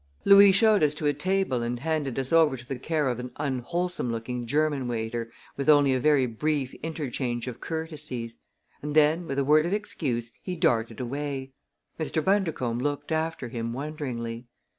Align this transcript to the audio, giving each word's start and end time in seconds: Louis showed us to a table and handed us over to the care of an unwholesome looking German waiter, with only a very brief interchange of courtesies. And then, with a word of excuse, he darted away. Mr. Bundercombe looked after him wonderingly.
Louis 0.25 0.51
showed 0.51 0.81
us 0.81 0.95
to 0.95 1.05
a 1.05 1.13
table 1.13 1.61
and 1.61 1.79
handed 1.79 2.17
us 2.17 2.33
over 2.33 2.57
to 2.57 2.65
the 2.67 2.79
care 2.79 3.07
of 3.07 3.19
an 3.19 3.29
unwholesome 3.37 4.11
looking 4.11 4.47
German 4.47 4.87
waiter, 4.87 5.29
with 5.55 5.69
only 5.69 5.93
a 5.93 5.99
very 5.99 6.25
brief 6.25 6.73
interchange 6.81 7.45
of 7.45 7.61
courtesies. 7.61 8.37
And 8.81 8.95
then, 8.95 9.27
with 9.27 9.37
a 9.37 9.45
word 9.45 9.67
of 9.67 9.73
excuse, 9.73 10.31
he 10.41 10.55
darted 10.55 10.99
away. 10.99 11.53
Mr. 11.99 12.19
Bundercombe 12.25 12.81
looked 12.83 13.11
after 13.11 13.49
him 13.49 13.73
wonderingly. 13.73 14.47